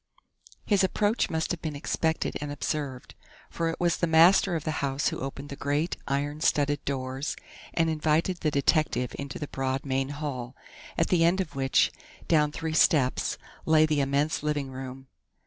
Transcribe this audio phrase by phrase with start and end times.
[0.65, 3.13] His approach must have been expected and observed,
[3.51, 7.35] for it was the master of the house who opened the great, iron studded doors
[7.75, 10.55] and invited the detective into the broad main hall,
[10.97, 11.91] at the end of which,
[12.27, 15.05] down three steps, lay the immense living room.